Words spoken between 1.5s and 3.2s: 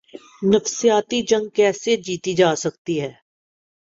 کیسے جیتی جا سکتی ہے۔